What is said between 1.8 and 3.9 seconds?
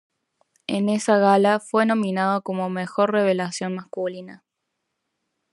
nominado como mejor revelación